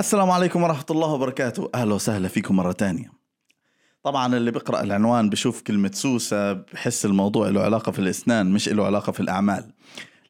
السلام 0.00 0.30
عليكم 0.30 0.62
ورحمة 0.62 0.84
الله 0.90 1.08
وبركاته. 1.08 1.70
أهلا 1.74 1.94
وسهلا 1.94 2.28
فيكم 2.28 2.56
مرة 2.56 2.72
تانية. 2.72 3.12
طبعا 4.02 4.36
اللي 4.36 4.50
بيقرأ 4.50 4.82
العنوان 4.82 5.30
بشوف 5.30 5.62
كلمة 5.62 5.90
سوسة 5.94 6.52
بحس 6.52 7.04
الموضوع 7.04 7.48
له 7.48 7.60
علاقة 7.60 7.92
في 7.92 7.98
الإسنان 7.98 8.52
مش 8.52 8.68
له 8.68 8.86
علاقة 8.86 9.12
في 9.12 9.20
الأعمال. 9.20 9.72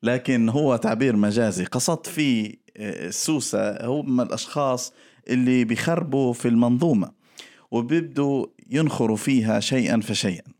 لكن 0.02 0.48
هو 0.48 0.76
تعبير 0.76 1.16
مجازي. 1.16 1.64
قصدت 1.64 2.06
فيه 2.06 2.54
آه، 2.76 3.06
السوسة 3.06 3.86
هم 3.86 4.20
الأشخاص 4.20 4.92
اللي 5.28 5.64
بيخربوا 5.64 6.32
في 6.32 6.48
المنظومة 6.48 7.12
وبيبدوا 7.70 8.46
ينخروا 8.70 9.16
فيها 9.16 9.60
شيئا 9.60 10.00
فشيئا. 10.00 10.52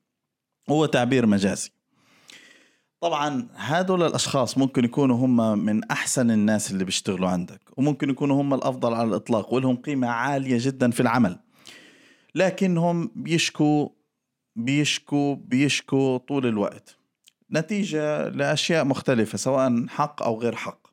هو 0.71 0.87
تعبير 0.87 1.27
مجازي. 1.27 1.71
طبعا 3.01 3.48
هذول 3.57 4.03
الأشخاص 4.03 4.59
ممكن 4.59 4.85
يكونوا 4.85 5.16
هم 5.16 5.59
من 5.59 5.85
أحسن 5.85 6.30
الناس 6.30 6.71
اللي 6.71 6.85
بيشتغلوا 6.85 7.29
عندك 7.29 7.61
وممكن 7.77 8.11
يكونوا 8.11 8.41
هم 8.41 8.55
الأفضل 8.55 8.95
على 8.95 9.09
الإطلاق 9.09 9.55
ولهم 9.55 9.77
قيمة 9.77 10.09
عالية 10.09 10.59
جدا 10.61 10.91
في 10.91 11.01
العمل. 11.01 11.39
لكنهم 12.34 13.11
بيشكوا 13.15 13.89
بيشكوا 14.56 15.34
بيشكوا 15.34 16.19
طول 16.19 16.47
الوقت. 16.47 16.97
نتيجة 17.52 18.28
لأشياء 18.28 18.84
مختلفة 18.84 19.39
سواء 19.39 19.87
حق 19.89 20.23
أو 20.23 20.41
غير 20.41 20.55
حق. 20.55 20.87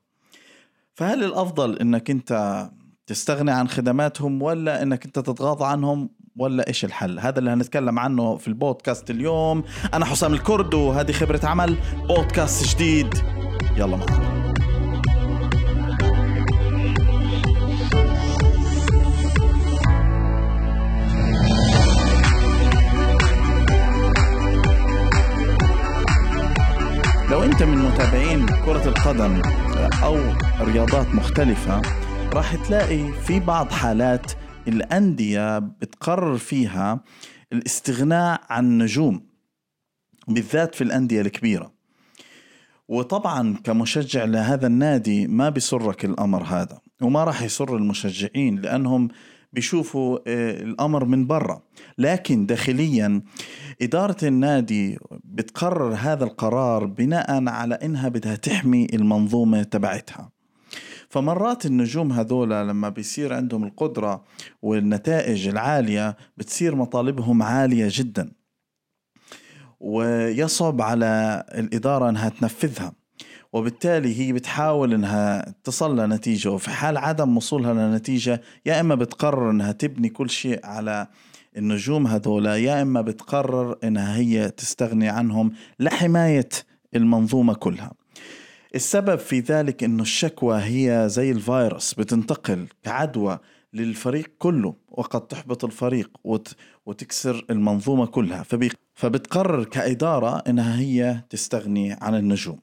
فهل 0.96 1.24
الأفضل 1.24 1.80
إنك 1.80 2.10
أنت 2.10 2.64
تستغني 3.08 3.52
عن 3.52 3.68
خدماتهم 3.68 4.42
ولا 4.42 4.82
إنك 4.84 5.06
أنت 5.06 5.20
تتغاضى 5.20 5.66
عنهم 5.66 6.10
ولا 6.38 6.68
إيش 6.68 6.86
الحل؟ 6.86 7.20
هذا 7.20 7.40
اللي 7.40 7.50
هنتكلم 7.50 8.00
عنه 8.00 8.38
في 8.38 8.48
البودكاست 8.48 9.10
اليوم. 9.10 9.64
أنا 9.94 10.06
حسام 10.06 10.34
الكرد 10.34 10.74
وهذه 10.74 11.12
خبرة 11.12 11.40
عمل 11.44 11.78
بودكاست 12.08 12.76
جديد. 12.76 13.14
يلا 13.78 13.98
معنا. 13.98 14.38
لو 27.32 27.44
أنت 27.44 27.64
من 27.64 27.78
متابعين 27.78 28.46
كرة 28.46 28.88
القدم 28.88 29.42
أو 30.04 30.18
رياضات 30.62 31.08
مختلفة 31.16 31.82
راح 32.34 32.56
تلاقي 32.56 33.12
في 33.26 33.40
بعض 33.40 33.72
حالات 33.72 34.32
الأندية 34.68 35.60
بتقرر 35.60 36.38
فيها 36.38 37.04
الاستغناء 37.54 38.42
عن 38.50 38.78
نجوم 38.78 39.22
بالذات 40.28 40.76
في 40.76 40.84
الأندية 40.84 41.22
الكبيرة. 41.22 41.72
وطبعا 42.88 43.56
كمشجع 43.64 44.24
لهذا 44.24 44.68
النادي 44.68 45.28
ما 45.28 45.50
بيسرك 45.50 46.06
الأمر 46.06 46.44
هذا 46.44 46.80
وما 47.02 47.24
راح 47.24 47.42
يسر 47.42 47.76
المشجعين 47.76 48.56
لأنهم 48.62 49.08
بيشوفوا 49.54 50.20
آه، 50.28 50.62
الأمر 50.62 51.06
من 51.06 51.28
برا. 51.28 51.62
لكن 51.98 52.46
داخليا 52.46 53.22
إدارة 53.82 54.18
النادي 54.24 55.00
بتقرر 55.24 55.94
هذا 55.94 56.24
القرار 56.24 56.86
بناء 56.86 57.48
على 57.48 57.76
إنها 57.76 58.10
بدها 58.10 58.36
تحمي 58.36 58.88
المنظومة 58.94 59.64
تبعتها. 59.64 60.37
فمرات 61.10 61.66
النجوم 61.66 62.12
هذول 62.12 62.50
لما 62.50 62.90
بيصير 62.90 63.34
عندهم 63.34 63.64
القدرة 63.64 64.24
والنتائج 64.62 65.48
العالية 65.48 66.18
بتصير 66.38 66.76
مطالبهم 66.76 67.44
عالية 67.44 67.88
جدا. 67.92 68.32
ويصعب 69.80 70.82
على 70.82 71.44
الإدارة 71.54 72.10
أنها 72.10 72.30
تنفذها. 72.30 72.94
وبالتالي 73.54 74.20
هي 74.20 74.34
بتحاول 74.34 74.94
إنها 74.94 75.56
تصل 75.64 76.00
لنتيجة. 76.00 76.52
وفي 76.52 76.70
حال 76.70 76.98
عدم 76.98 77.38
وصولها 77.38 77.74
لنتيجة 77.74 78.42
يا 78.66 78.80
إما 78.80 78.96
بتقرر 78.96 79.52
إنها 79.52 79.72
تبني 79.72 80.10
كل 80.10 80.30
شيء 80.30 80.66
على 80.66 81.08
النجوم 81.58 82.08
هذولا 82.08 82.58
يا 82.58 82.82
إما 82.82 83.02
بتقرر 83.02 83.78
إنها 83.84 84.18
هي 84.18 84.50
تستغني 84.50 85.10
عنهم 85.10 85.52
لحماية 85.80 86.50
المنظومة 86.96 87.54
كلها. 87.54 87.92
السبب 88.76 89.16
في 89.16 89.40
ذلك 89.40 89.84
إنه 89.84 90.02
الشكوى 90.02 90.58
هي 90.64 91.10
زي 91.10 91.32
الفيروس 91.32 91.94
بتنتقل 91.94 92.68
كعدوى 92.84 93.40
للفريق 93.74 94.32
كله 94.40 94.76
وقد 94.90 95.28
تحبط 95.28 95.66
الفريق 95.66 96.10
وت... 96.24 96.56
وتكسر 96.86 97.46
المنظومة 97.50 98.06
كلها 98.06 98.44
فبي... 98.44 98.72
فبتقرر 98.96 99.64
كإدارة 99.64 100.38
إنها 100.38 100.80
هي 100.80 101.24
تستغني 101.30 101.98
عن 102.02 102.16
النجوم. 102.16 102.60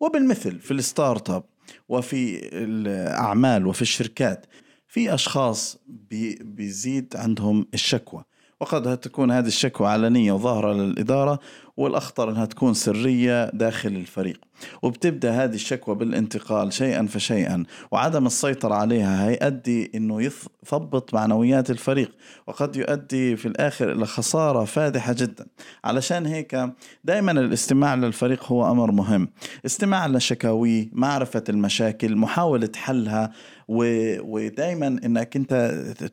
وبالمثل 0.00 0.58
في 0.58 0.70
ال 0.70 1.30
startup 1.30 1.44
وفي 1.88 2.48
الأعمال 2.52 3.66
وفي 3.66 3.82
الشركات 3.82 4.46
في 4.88 5.14
أشخاص 5.14 5.78
بي... 5.86 6.38
بيزيد 6.42 7.16
عندهم 7.16 7.66
الشكوى. 7.74 8.24
وقد 8.60 8.98
تكون 8.98 9.30
هذه 9.30 9.46
الشكوى 9.46 9.88
علنية 9.88 10.32
وظاهرة 10.32 10.72
للإدارة 10.72 11.38
والأخطر 11.82 12.30
أنها 12.30 12.44
تكون 12.44 12.74
سرية 12.74 13.50
داخل 13.50 13.88
الفريق. 13.88 14.40
وبتبدأ 14.82 15.44
هذه 15.44 15.54
الشكوى 15.54 15.94
بالانتقال 15.94 16.72
شيئا 16.72 17.06
فشيئا 17.06 17.64
وعدم 17.90 18.26
السيطرة 18.26 18.74
عليها 18.74 19.28
هيؤدي 19.28 19.90
أنه 19.94 20.22
يثبط 20.22 21.14
معنويات 21.14 21.70
الفريق 21.70 22.12
وقد 22.46 22.76
يؤدي 22.76 23.36
في 23.36 23.46
الآخر 23.46 23.92
إلى 23.92 24.06
خسارة 24.06 24.64
فادحة 24.64 25.12
جدا. 25.12 25.46
علشان 25.84 26.26
هيك 26.26 26.70
دائما 27.04 27.32
الاستماع 27.32 27.94
للفريق 27.94 28.44
هو 28.44 28.70
أمر 28.70 28.92
مهم. 28.92 29.28
استماع 29.66 30.06
لشكاويه 30.06 30.88
معرفة 30.92 31.44
المشاكل 31.48 32.16
محاولة 32.16 32.70
حلها 32.76 33.30
ودائما 33.68 34.86
إنك 34.86 35.36
أنت 35.36 35.54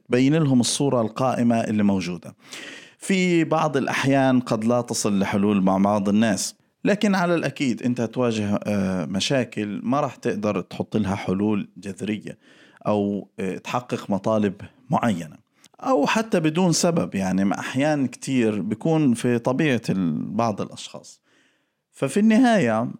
تبين 0.07 0.35
لهم 0.35 0.59
الصورة 0.59 1.01
القائمة 1.01 1.59
اللي 1.59 1.83
موجودة. 1.83 2.35
في 2.99 3.43
بعض 3.43 3.77
الأحيان 3.77 4.39
قد 4.39 4.65
لا 4.65 4.81
تصل 4.81 5.19
لحلول 5.19 5.61
مع 5.61 5.77
بعض 5.77 6.09
الناس. 6.09 6.55
لكن 6.85 7.15
على 7.15 7.35
الأكيد 7.35 7.83
أنت 7.83 8.01
تواجه 8.01 8.59
آه، 8.63 9.05
مشاكل 9.05 9.79
ما 9.83 9.99
راح 9.99 10.15
تقدر 10.15 10.61
تحط 10.61 10.97
لها 10.97 11.15
حلول 11.15 11.69
جذرية 11.77 12.37
أو 12.87 13.29
آه، 13.39 13.57
تحقق 13.57 14.09
مطالب 14.09 14.55
معينة 14.89 15.35
أو 15.79 16.07
حتى 16.07 16.39
بدون 16.39 16.71
سبب. 16.71 17.15
يعني 17.15 17.53
أحيان 17.53 18.07
كتير 18.07 18.61
بيكون 18.61 19.13
في 19.13 19.39
طبيعة 19.39 19.81
بعض 20.15 20.61
الأشخاص. 20.61 21.21
ففي 21.91 22.19
النهاية 22.19 22.91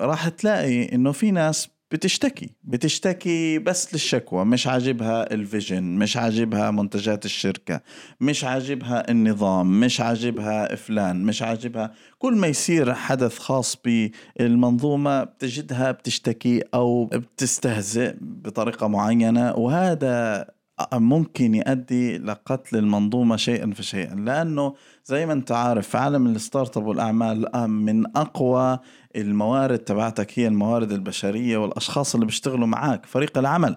راح 0.00 0.28
تلاقي 0.28 0.94
إنه 0.94 1.12
في 1.12 1.30
ناس 1.30 1.68
بتشتكي 1.90 2.50
بتشتكي 2.64 3.58
بس 3.58 3.92
للشكوى 3.94 4.44
مش 4.44 4.66
عاجبها 4.66 5.34
الفيجن 5.34 5.82
مش 5.82 6.16
عاجبها 6.16 6.70
منتجات 6.70 7.24
الشركة 7.24 7.80
مش 8.20 8.44
عاجبها 8.44 9.10
النظام 9.10 9.80
مش 9.80 10.00
عاجبها 10.00 10.74
فلان 10.74 11.24
مش 11.24 11.42
عاجبها 11.42 11.92
كل 12.18 12.36
ما 12.36 12.46
يصير 12.46 12.94
حدث 12.94 13.38
خاص 13.38 13.76
بالمنظومة 13.84 15.24
بتجدها 15.24 15.90
بتشتكي 15.90 16.62
أو 16.74 17.04
بتستهزئ 17.04 18.14
بطريقة 18.20 18.88
معينة 18.88 19.52
وهذا 19.54 20.46
ممكن 20.92 21.54
يؤدي 21.54 22.18
لقتل 22.18 22.76
المنظومة 22.76 23.36
شيئا 23.36 23.72
فشيئا. 23.74 24.14
لأنه 24.14 24.74
زي 25.04 25.26
ما 25.26 25.32
أنت 25.32 25.52
عارف 25.52 25.88
في 25.88 25.98
عالم 25.98 26.26
ال 26.26 26.76
startup 26.76 26.86
والأعمال 26.86 27.68
من 27.68 28.16
أقوى 28.16 28.78
الموارد 29.16 29.78
تبعتك 29.78 30.38
هي 30.38 30.46
الموارد 30.46 30.92
البشرية 30.92 31.56
والأشخاص 31.56 32.14
اللي 32.14 32.26
بيشتغلوا 32.26 32.66
معك 32.66 33.06
فريق 33.06 33.38
العمل. 33.38 33.76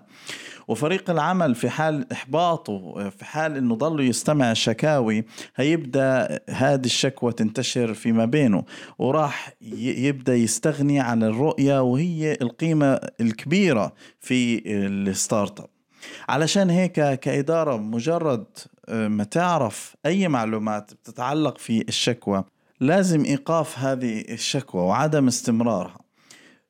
وفريق 0.68 1.10
العمل 1.10 1.56
في 1.56 1.70
حال 1.70 2.12
إحباطه 2.12 3.10
في 3.10 3.26
حال 3.26 3.58
إنه 3.58 3.76
ضل 3.76 4.00
يستمع 4.00 4.52
الشكاوي 4.52 5.26
هيبدأ 5.56 6.40
هذه 6.50 6.86
الشكوى 6.86 7.34
تنتشر 7.34 7.94
فيما 7.94 8.26
بينه 8.26 8.64
وراح 9.00 9.54
يبدأ 9.82 10.36
يستغني 10.36 11.00
عن 11.00 11.24
الرؤية 11.24 11.82
وهي 11.82 12.38
القيمة 12.42 13.00
الكبيرة 13.22 13.94
في 14.20 14.62
ال 14.88 15.60
startup. 15.60 15.81
علشان 16.30 16.70
هيك 16.70 17.20
كإدارة 17.20 17.78
مجرد 17.78 18.46
آه، 18.90 19.08
ما 19.08 19.24
تعرف 19.24 19.96
أي 20.06 20.28
معلومات 20.28 20.94
بتتعلق 20.94 21.58
في 21.58 21.82
الشكوى 21.88 22.44
لازم 22.80 23.26
إيقاف 23.26 23.80
هذه 23.80 24.22
الشكوى 24.30 24.82
وعدم 24.82 25.28
استمرارها. 25.28 26.00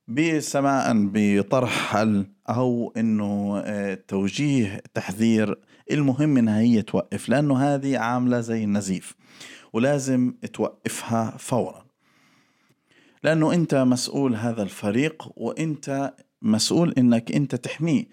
بسماء 0.08 0.94
بطرح 0.94 1.92
حل 1.92 2.26
أو 2.50 2.94
إنه 2.98 3.62
آه، 3.66 3.94
توجيه 4.08 4.82
تحذير 4.94 5.60
المهم 5.92 6.38
إنها 6.38 6.60
هي 6.60 6.82
توقف 6.82 7.30
لأنه 7.30 7.58
هذه 7.58 7.98
عاملة 7.98 8.40
زي 8.40 8.64
النزيف 8.64 9.16
ولازم 9.74 10.34
توقفها 10.54 11.38
فورا. 11.38 11.86
لأنه 13.24 13.54
أنت 13.54 13.76
مسؤول 13.76 14.36
هذا 14.36 14.64
الفريق 14.64 15.32
وأنت 15.36 16.14
مسؤول 16.42 16.94
إنك 16.98 17.32
أنت 17.32 17.56
تحميه. 17.56 18.06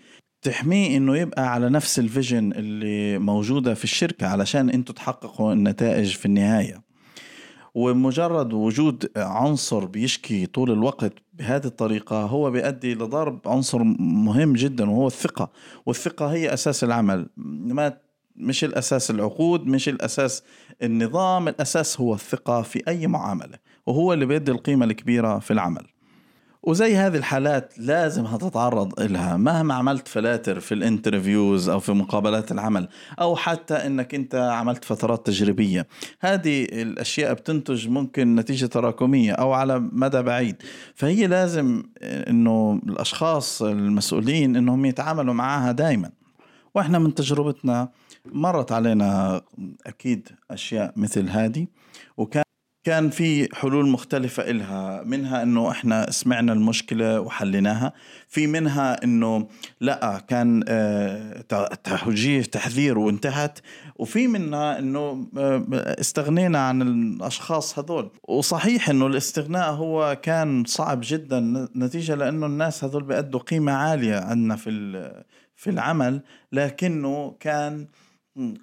تحميه 0.42 0.96
إنه 0.96 1.16
يبقى 1.16 1.52
على 1.52 1.70
نفس 1.70 1.98
الفيجن 1.98 2.52
اللي 2.52 3.18
موجودة 3.18 3.74
في 3.74 3.84
الشركة 3.84 4.26
علشان 4.26 4.70
أنتم 4.70 4.94
تحققوا 4.94 5.52
النتائج 5.52 6.16
في 6.16 6.26
النهاية. 6.26 6.82
ومجرد 7.74 8.52
وجود 8.52 9.10
عنصر 9.16 9.84
بيشكي 9.84 10.46
طول 10.46 10.70
الوقت 10.70 11.12
بهذه 11.32 11.64
الطريقة 11.64 12.22
هو 12.22 12.50
بيؤدي 12.50 12.94
لضرب 12.94 13.40
عنصر 13.46 13.82
مهم 13.98 14.52
جدا 14.52 14.90
وهو 14.90 15.06
الثقة. 15.06 15.50
والثقة 15.86 16.26
هي 16.26 16.54
أساس 16.54 16.84
العمل. 16.84 17.28
ما 17.36 17.96
مش 18.36 18.64
الأساس 18.64 19.10
العقود 19.10 19.66
مش 19.66 19.88
الأساس 19.88 20.42
النظام 20.82 21.48
الأساس 21.48 22.00
هو 22.00 22.14
الثقة 22.14 22.62
في 22.62 22.82
أي 22.88 23.06
معاملة. 23.06 23.58
وهو 23.86 24.12
اللي 24.12 24.26
بيدي 24.26 24.52
القيمة 24.52 24.84
الكبيرة 24.84 25.38
في 25.38 25.52
العمل. 25.52 25.86
وزي 26.62 26.96
هذه 26.96 27.16
الحالات 27.16 27.74
لازم 27.78 28.24
هتتعرض 28.24 29.00
لها 29.00 29.36
مهما 29.36 29.74
عملت 29.74 30.08
فلاتر 30.08 30.60
في 30.60 30.74
الانترفيوز 30.74 31.68
أو 31.68 31.80
في 31.80 31.92
مقابلات 31.92 32.52
العمل 32.52 32.88
أو 33.20 33.36
حتى 33.36 33.74
إنك 33.74 34.14
أنت 34.14 34.34
عملت 34.34 34.84
فترات 34.84 35.26
تجريبية. 35.26 35.86
هذه 36.20 36.64
الأشياء 36.64 37.34
بتنتج 37.34 37.88
ممكن 37.88 38.34
نتيجة 38.34 38.66
تراكمية 38.66 39.32
أو 39.32 39.52
على 39.52 39.78
مدى 39.92 40.22
بعيد. 40.22 40.62
فهي 40.94 41.26
لازم 41.26 41.82
إنه 42.02 42.80
الأشخاص 42.88 43.62
المسؤولين 43.62 44.56
إنهم 44.56 44.84
يتعاملوا 44.84 45.34
معها 45.34 45.72
دائما 45.72 46.10
وإحنا 46.74 46.98
من 46.98 47.14
تجربتنا 47.14 47.88
مرت 48.26 48.72
علينا 48.72 49.40
أكيد 49.86 50.28
أشياء 50.50 50.92
مثل 50.96 51.28
هذه. 51.28 51.66
وكان 52.16 52.42
كان 52.84 53.10
في 53.10 53.48
حلول 53.54 53.88
مختلفة 53.88 54.50
إلها 54.50 55.02
منها 55.02 55.42
إنه 55.42 55.70
إحنا 55.70 56.10
سمعنا 56.10 56.52
المشكلة 56.52 57.20
وحليناها 57.20 57.92
في 58.28 58.46
منها 58.46 59.04
إنه 59.04 59.48
لأ 59.80 60.22
كان 60.28 60.64
آه، 60.68 61.40
توجيه 61.84 62.42
تحذير 62.42 62.98
وانتهت 62.98 63.58
وفي 63.96 64.26
منها 64.26 64.78
إنه 64.78 65.26
آه، 65.38 65.66
استغنينا 66.00 66.68
عن 66.68 66.82
الأشخاص 66.82 67.78
هذول. 67.78 68.10
وصحيح 68.28 68.90
إنه 68.90 69.06
الاستغناء 69.06 69.70
هو 69.70 70.18
كان 70.22 70.64
صعب 70.64 71.00
جدا 71.02 71.68
نتيجة 71.76 72.14
لأنه 72.14 72.46
الناس 72.46 72.84
هذول 72.84 73.04
بيأدوا 73.04 73.40
قيمة 73.40 73.72
عالية 73.72 74.16
عندنا 74.16 74.56
في 74.56 74.70
في 75.56 75.70
العمل 75.70 76.22
لكنه 76.52 77.36
كان 77.40 77.86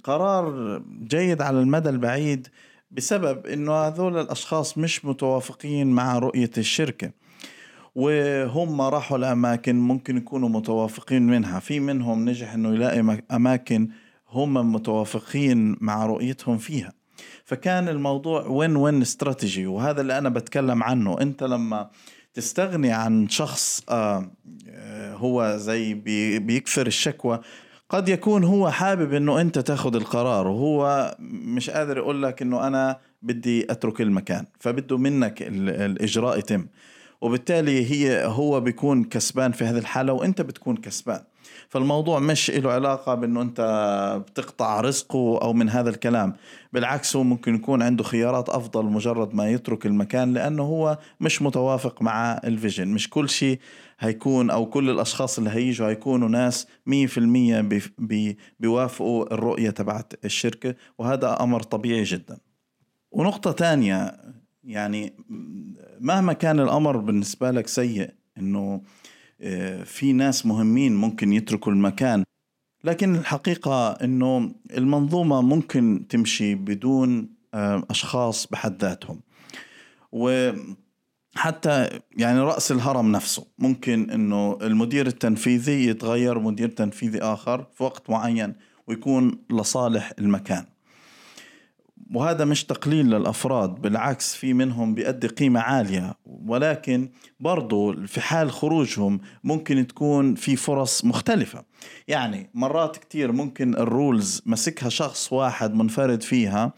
قرار 0.04 0.78
جيد 1.04 1.42
على 1.42 1.60
المدى 1.60 1.90
البعيد 1.90 2.48
بسبب 2.96 3.46
إنه 3.46 3.74
هذول 3.74 4.18
الأشخاص 4.18 4.78
مش 4.78 5.06
متوافقين 5.06 5.88
مع 5.88 6.20
رؤية 6.20 6.52
الشركة 6.58 7.12
وهم 7.96 8.82
راحوا 8.82 9.18
لأماكن 9.18 9.76
ممكن 9.76 10.18
يكونوا 10.18 10.50
متوافقين 10.50 11.28
منها. 11.28 11.60
في 11.60 11.80
منهم 11.80 12.30
نجح 12.30 12.54
إنه 12.54 12.74
يلاقي 12.74 13.22
أماكن 13.32 13.90
هم 14.30 14.74
متوافقين 14.74 15.78
مع 15.82 16.06
رؤيتهم 16.06 16.58
فيها. 16.58 16.94
فكان 17.46 17.90
الموضوع 17.90 18.48
وين 18.48 18.76
وين 18.76 19.02
استراتيجي 19.02 19.68
وهذا 19.68 20.02
اللي 20.02 20.18
أنا 20.18 20.30
بتكلم 20.30 20.84
عنه. 20.84 21.22
أنت 21.22 21.44
لما 21.44 21.90
تستغني 22.34 22.92
عن 22.92 23.30
شخص 23.30 23.84
آه، 23.90 24.32
آه، 24.70 25.14
هو 25.14 25.58
زي 25.58 25.94
بيكثر 26.40 26.88
الشكوى 26.88 27.40
قد 27.90 28.10
يكون 28.10 28.44
هو 28.44 28.70
حابب 28.72 29.14
إنه 29.14 29.42
أنت 29.42 29.60
تاخذ 29.60 29.96
القرار 29.96 30.48
وهو 30.48 31.16
مش 31.30 31.70
قادر 31.70 31.98
يقول 31.98 32.24
لك 32.24 32.42
إنه 32.42 32.68
أنا 32.68 32.98
بدي 33.22 33.72
أترك 33.72 34.02
المكان 34.02 34.46
فبده 34.60 34.98
منك 34.98 35.42
الإجراء 35.42 36.40
يتم. 36.40 36.68
وبالتالي 37.22 37.92
هي 37.92 38.26
هو 38.26 38.62
بيكون 38.62 39.04
كسبان 39.04 39.52
في 39.52 39.66
هذه 39.66 39.78
الحالة 39.78 40.14
وأنت 40.14 40.42
بتكون 40.42 40.78
كسبان. 40.78 41.24
فالموضوع 41.70 42.20
مش 42.20 42.52
له 42.52 42.72
علاقة 42.72 43.16
بأنه 43.16 43.42
أنت 43.42 43.62
بتقطع 44.28 44.82
رزقه 44.82 45.40
أو 45.42 45.54
من 45.54 45.70
هذا 45.70 45.90
الكلام. 45.90 46.34
بالعكس 46.74 47.16
هو 47.16 47.24
ممكن 47.24 47.56
يكون 47.56 47.82
عنده 47.82 48.04
خيارات 48.04 48.50
أفضل 48.50 48.86
مجرد 48.86 49.34
ما 49.34 49.50
يترك 49.52 49.86
المكان 49.86 50.34
لأنه 50.34 50.64
هو 50.64 50.98
مش 51.20 51.42
متوافق 51.42 52.02
مع 52.02 52.42
الفيجن. 52.44 52.88
مش 52.88 53.10
كل 53.10 53.30
شيء 53.30 53.60
هيكون 54.00 54.50
أو 54.50 54.66
كل 54.66 54.90
الأشخاص 54.90 55.38
اللي 55.38 55.50
هيجوا 55.50 55.88
هيكونوا 55.88 56.30
ناس 56.30 56.68
مية 56.86 57.08
في 57.08 57.18
المية 57.18 57.70
بيوافقوا 58.60 59.34
الرؤية 59.34 59.70
تبعت 59.70 60.14
الشركة 60.26 60.76
وهذا 60.98 61.44
أمر 61.44 61.64
طبيعي 61.64 62.04
جدا. 62.04 62.38
ونقطة 63.12 63.52
تانية 63.52 64.18
يعني 64.64 65.14
مهما 66.00 66.34
كان 66.34 66.60
الأمر 66.60 66.98
بالنسبة 66.98 67.52
لك 67.52 67.68
سيء 67.68 68.10
آه، 68.38 68.82
في 69.86 70.14
ناس 70.14 70.46
مهمين 70.46 70.96
ممكن 70.96 71.34
يتركوا 71.34 71.72
المكان 71.72 72.24
لكن 72.86 73.16
الحقيقة 73.16 73.92
أنه 73.92 74.52
المنظومة 74.78 75.42
ممكن 75.42 76.06
تمشي 76.10 76.56
بدون 76.56 77.36
آه، 77.54 77.84
أشخاص 77.90 78.48
بحد 78.48 78.82
ذاتهم. 78.82 79.22
وحتى 80.12 82.00
يعني 82.18 82.40
رأس 82.40 82.72
الهرم 82.72 83.12
نفسه 83.12 83.48
ممكن 83.60 84.10
أنه 84.10 84.58
المدير 84.62 85.08
التنفيذي 85.08 85.88
يتغير 85.88 86.40
مدير 86.40 86.70
تنفيذي 86.70 87.22
آخر 87.22 87.68
في 87.74 87.84
وقت 87.84 88.10
معين 88.10 88.56
ويكون 88.88 89.46
لصالح 89.52 90.14
المكان. 90.20 90.66
وهذا 92.14 92.46
مش 92.46 92.66
تقليل 92.66 93.06
للأفراد 93.06 93.82
بالعكس 93.82 94.36
في 94.36 94.54
منهم 94.54 94.94
بيأدي 94.94 95.28
قيمة 95.28 95.60
عالية. 95.60 96.14
ولكن 96.26 97.10
برضو 97.40 98.06
في 98.08 98.22
حال 98.22 98.52
خروجهم 98.52 99.20
ممكن 99.44 99.88
تكون 99.88 100.36
في 100.36 100.56
فرص 100.56 101.06
مختلفة. 101.06 101.66
يعني 102.08 102.50
مرات 102.54 102.98
كتير 102.98 103.32
ممكن 103.32 103.76
الرولز 103.76 104.42
مسكها 104.46 104.90
شخص 104.90 105.34
واحد 105.34 105.74
منفرد 105.74 106.24
فيها 106.24 106.74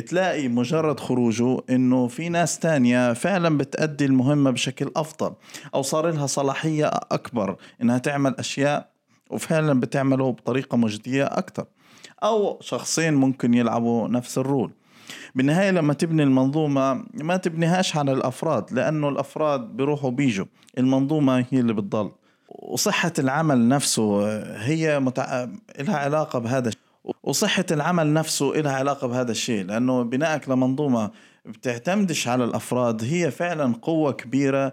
تلاقي 0.00 0.48
مجرد 0.48 1.00
خروجه 1.00 1.58
إنه 1.70 2.08
في 2.08 2.28
ناس 2.28 2.58
تانية 2.58 3.12
فعلا 3.12 3.58
بتأدي 3.58 4.04
المهمة 4.04 4.50
بشكل 4.50 4.90
أفضل 4.96 5.34
أو 5.74 5.82
صار 5.82 6.10
لها 6.10 6.26
صلاحية 6.26 6.86
أكبر 6.86 7.56
إنها 7.82 7.98
تعمل 7.98 8.34
أشياء 8.38 8.90
وفعلا 9.30 9.80
بتعمله 9.80 10.32
بطريقة 10.32 10.76
مجدية 10.76 11.24
أكثر 11.24 11.66
أو 12.22 12.58
شخصين 12.60 13.14
ممكن 13.14 13.54
يلعبوا 13.54 14.08
نفس 14.08 14.38
الرول. 14.38 14.70
بالنهاية 15.34 15.70
لما 15.70 15.94
تبني 15.94 16.22
المنظومة 16.22 17.04
ما 17.14 17.36
تبنيهاش 17.36 17.96
على 17.96 18.12
الأفراد 18.12 18.72
لأنه 18.72 19.08
الأفراد 19.08 19.60
بيروحوا 19.60 20.10
بيجوا 20.10 20.46
المنظومة 20.78 21.46
هي 21.50 21.60
اللي 21.60 21.72
بتضل. 21.72 22.10
وصحة 22.48 23.12
العمل 23.18 23.68
نفسه 23.68 24.26
هي 24.56 25.00
متع... 25.00 25.46
لها 25.78 25.96
علاقة 25.96 26.38
بهذا 26.38 26.70
وصحة 27.22 27.64
العمل 27.70 28.12
نفسه 28.12 28.46
لها 28.46 28.72
علاقة 28.72 29.06
بهذا 29.06 29.30
الشيء 29.30 29.64
لأنه 29.64 30.02
بنائك 30.02 30.48
لمنظومة 30.48 31.10
بتعتمدش 31.46 32.28
على 32.28 32.44
الأفراد 32.44 33.04
هي 33.04 33.30
فعلا 33.30 33.74
قوة 33.82 34.12
كبيرة 34.12 34.72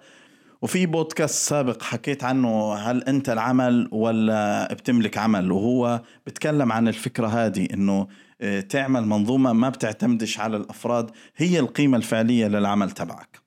وفي 0.63 0.85
بودكاست 0.85 1.49
سابق 1.49 1.83
حكيت 1.83 2.23
عنه 2.23 2.73
هل 2.73 3.03
أنت 3.03 3.29
العمل 3.29 3.89
ولا 3.91 4.73
بتملك 4.73 5.17
عمل؟ 5.17 5.51
وهو 5.51 6.01
بتكلم 6.27 6.71
عن 6.71 6.87
الفكرة 6.87 7.27
هذه 7.27 7.67
إنه 7.73 8.07
آه، 8.41 8.59
تعمل 8.59 9.05
منظومة 9.05 9.53
ما 9.53 9.69
بتعتمدش 9.69 10.39
على 10.39 10.57
الأفراد 10.57 11.11
هي 11.35 11.59
القيمة 11.59 11.97
الفعلية 11.97 12.47
للعمل 12.47 12.91
تبعك. 12.91 13.39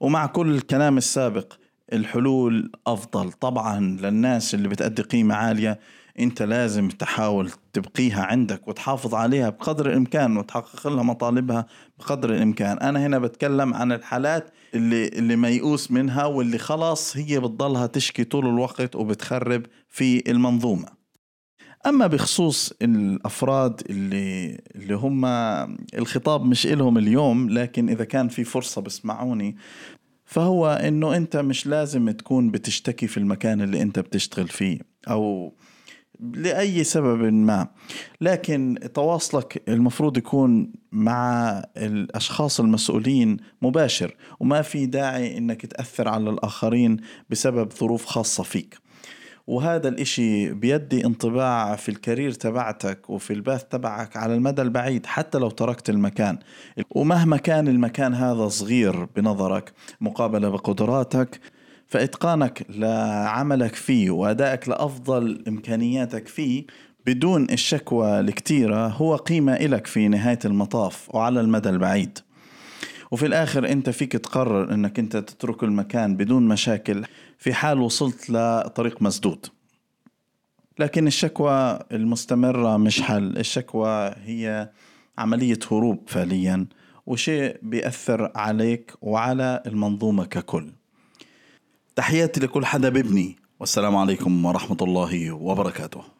ومع 0.00 0.26
كل 0.26 0.54
الكلام 0.54 0.98
السابق 0.98 1.52
الحلول 1.92 2.72
أفضل 2.86 3.32
طبعا 3.32 3.80
للناس 3.80 4.54
اللي 4.54 4.68
بتأدي 4.68 5.02
قيمة 5.02 5.34
عالية. 5.34 5.80
أنت 6.18 6.42
لازم 6.42 6.88
تحاول 6.88 7.50
تبقيها 7.72 8.22
عندك 8.24 8.68
وتحافظ 8.68 9.14
عليها 9.14 9.48
بقدر 9.48 9.86
الإمكان 9.90 10.36
وتحقق 10.36 10.88
لها 10.88 11.02
مطالبها 11.02 11.66
بقدر 11.98 12.30
الإمكان. 12.34 12.78
أنا 12.78 13.06
هنا 13.06 13.18
بتكلم 13.18 13.74
عن 13.74 13.92
الحالات 13.92 14.50
اللي 14.76 15.08
اللي 15.08 15.36
ميؤوس 15.36 15.90
منها 15.90 16.24
واللي 16.24 16.58
خلاص 16.58 17.16
هي 17.16 17.40
بتضلها 17.40 17.86
تشكي 17.86 18.24
طول 18.24 18.46
الوقت 18.46 18.96
وبتخرب 18.96 19.66
في 19.88 20.30
المنظومة. 20.30 20.88
أما 21.86 22.06
بخصوص 22.06 22.72
الأفراد 22.82 23.82
اللي 23.90 24.60
اللي 24.74 24.94
هم 24.94 25.24
الخطاب 25.94 26.44
مش 26.44 26.66
إلهم 26.66 26.98
اليوم 26.98 27.50
لكن 27.50 27.88
إذا 27.88 28.04
كان 28.04 28.28
في 28.28 28.44
فرصة 28.44 28.80
بسمعوني 28.80 29.56
فهو 30.24 30.66
إنه 30.66 31.16
أنت 31.16 31.36
مش 31.36 31.66
لازم 31.66 32.10
تكون 32.10 32.50
بتشتكي 32.50 33.06
في 33.06 33.16
المكان 33.16 33.60
اللي 33.60 33.82
أنت 33.82 33.98
بتشتغل 33.98 34.48
فيه 34.48 34.78
أو 35.08 35.54
لأي 36.20 36.84
سبب 36.84 37.32
ما. 37.32 37.68
لكن 38.20 38.78
تواصلك 38.94 39.62
المفروض 39.68 40.16
يكون 40.18 40.72
مع 40.92 41.48
الأشخاص 41.76 42.60
المسؤولين 42.60 43.36
مباشر 43.62 44.16
وما 44.40 44.62
في 44.62 44.86
داعي 44.86 45.38
أنك 45.38 45.66
تأثر 45.66 46.08
على 46.08 46.30
الآخرين 46.30 46.96
بسبب 47.30 47.72
ظروف 47.72 48.04
خاصة 48.04 48.42
فيك. 48.42 48.86
وهذا 49.46 49.88
الإشي 49.88 50.52
بيدي 50.54 51.06
انطباع 51.06 51.76
في 51.76 51.88
الكارير 51.88 52.32
تبعتك 52.32 53.10
وفي 53.10 53.32
الباث 53.32 53.64
تبعك 53.64 54.16
على 54.16 54.34
المدى 54.34 54.62
البعيد 54.62 55.06
حتى 55.06 55.38
لو 55.38 55.50
تركت 55.50 55.90
المكان. 55.90 56.38
ومهما 56.90 57.36
كان 57.36 57.68
المكان 57.68 58.14
هذا 58.14 58.48
صغير 58.48 59.04
بنظرك 59.04 59.72
مقابلة 60.00 60.48
بقدراتك 60.48 61.40
فإتقانك 61.88 62.66
لعملك 62.68 63.74
فيه 63.74 64.10
وأدائك 64.10 64.68
لأفضل 64.68 65.44
إمكانياتك 65.48 66.28
فيه 66.28 66.66
بدون 67.06 67.50
الشكوى 67.50 68.20
الكتيرة 68.20 68.86
هو 68.86 69.16
قيمة 69.16 69.52
إلك 69.52 69.86
في 69.86 70.08
نهاية 70.08 70.38
المطاف 70.44 71.14
وعلى 71.14 71.40
المدى 71.40 71.68
البعيد. 71.68 72.18
وفي 73.10 73.26
الآخر 73.26 73.68
أنت 73.68 73.90
فيك 73.90 74.12
تقرر 74.12 74.74
أنك 74.74 74.98
أنت 74.98 75.16
تترك 75.16 75.62
المكان 75.62 76.16
بدون 76.16 76.48
مشاكل 76.48 77.04
في 77.38 77.54
حال 77.54 77.80
وصلت 77.80 78.30
لطريق 78.30 79.02
مسدود. 79.02 79.46
لكن 80.78 81.06
الشكوى 81.06 81.78
المستمرة 81.92 82.76
مش 82.76 83.02
حل 83.02 83.36
الشكوى 83.36 84.14
هي 84.24 84.70
عملية 85.18 85.58
هروب 85.72 86.02
فعليا 86.06 86.66
وشيء 87.06 87.56
بيأثر 87.62 88.32
عليك 88.34 88.92
وعلى 89.02 89.62
المنظومة 89.66 90.24
ككل. 90.24 90.72
تحياتي 91.96 92.40
لكل 92.40 92.66
حدا 92.66 92.88
ببني 92.88 93.36
والسلام 93.60 93.96
عليكم 93.96 94.44
ورحمة 94.44 94.76
الله 94.82 95.32
وبركاته. 95.32 96.15